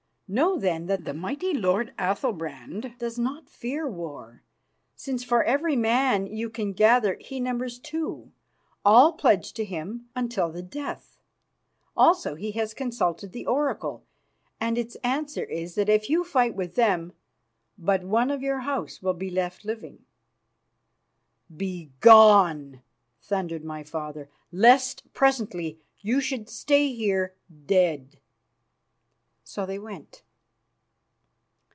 Know 0.33 0.57
then 0.57 0.85
that 0.85 1.03
the 1.03 1.13
mighty 1.13 1.53
lord 1.53 1.93
Athalbrand 1.99 2.97
does 2.97 3.19
not 3.19 3.49
fear 3.49 3.85
war, 3.85 4.43
since 4.95 5.25
for 5.25 5.43
every 5.43 5.75
man 5.75 6.25
you 6.25 6.49
can 6.49 6.71
gather 6.71 7.17
he 7.19 7.41
numbers 7.41 7.77
two, 7.77 8.31
all 8.85 9.11
pledged 9.11 9.57
to 9.57 9.65
him 9.65 10.07
until 10.15 10.49
the 10.49 10.61
death. 10.63 11.17
Also 11.97 12.35
he 12.35 12.51
has 12.53 12.73
consulted 12.73 13.33
the 13.33 13.45
oracle, 13.45 14.05
and 14.57 14.77
its 14.77 14.95
answer 15.03 15.43
is 15.43 15.75
that 15.75 15.89
if 15.89 16.09
you 16.09 16.23
fight 16.23 16.55
with 16.55 16.77
him, 16.77 17.11
but 17.77 18.05
one 18.05 18.31
of 18.31 18.41
your 18.41 18.59
House 18.59 19.01
will 19.01 19.13
be 19.13 19.29
left 19.29 19.65
living." 19.65 20.05
"Begone!" 21.53 22.81
thundered 23.21 23.65
my 23.65 23.83
father, 23.83 24.29
"lest 24.49 25.11
presently 25.11 25.81
you 25.99 26.21
should 26.21 26.47
stay 26.47 26.93
here 26.93 27.35
dead." 27.65 28.17
So 29.43 29.65
they 29.65 29.77
went. 29.79 30.23